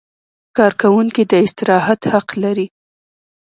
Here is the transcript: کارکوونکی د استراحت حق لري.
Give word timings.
کارکوونکی 0.57 1.23
د 1.31 1.33
استراحت 1.45 2.01
حق 2.13 2.27
لري. 2.43 2.67